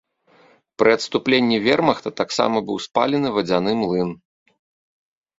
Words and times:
Пры 0.81 0.93
адступленні 0.97 1.57
вермахта 1.65 2.09
таксама 2.21 2.57
быў 2.69 2.77
спалены 2.85 3.27
вадзяны 3.35 3.71
млын. 3.83 4.09